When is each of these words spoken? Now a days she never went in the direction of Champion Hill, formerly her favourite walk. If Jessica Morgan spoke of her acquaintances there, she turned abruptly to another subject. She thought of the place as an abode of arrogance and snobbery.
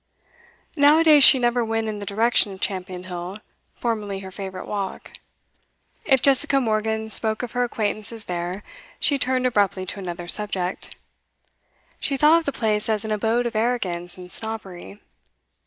Now 0.75 0.97
a 0.97 1.03
days 1.03 1.23
she 1.23 1.37
never 1.37 1.63
went 1.63 1.87
in 1.87 1.99
the 1.99 2.07
direction 2.07 2.51
of 2.51 2.59
Champion 2.59 3.03
Hill, 3.03 3.35
formerly 3.75 4.21
her 4.21 4.31
favourite 4.31 4.67
walk. 4.67 5.11
If 6.05 6.23
Jessica 6.23 6.59
Morgan 6.59 7.11
spoke 7.11 7.43
of 7.43 7.51
her 7.51 7.63
acquaintances 7.63 8.25
there, 8.25 8.63
she 8.99 9.19
turned 9.19 9.45
abruptly 9.45 9.85
to 9.85 9.99
another 9.99 10.27
subject. 10.27 10.95
She 11.99 12.17
thought 12.17 12.39
of 12.39 12.45
the 12.45 12.51
place 12.51 12.89
as 12.89 13.05
an 13.05 13.11
abode 13.11 13.45
of 13.45 13.55
arrogance 13.55 14.17
and 14.17 14.31
snobbery. 14.31 14.99